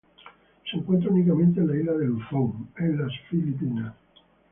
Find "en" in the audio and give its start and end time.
1.59-1.67, 2.75-2.97